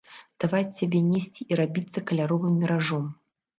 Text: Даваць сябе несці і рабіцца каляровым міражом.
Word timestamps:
Даваць 0.45 0.77
сябе 0.79 1.01
несці 1.09 1.45
і 1.51 1.61
рабіцца 1.61 2.05
каляровым 2.11 2.59
міражом. 2.65 3.09